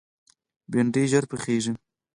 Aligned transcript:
بېنډۍ 0.71 1.05
ژر 1.11 1.23
پخېږي 1.31 1.73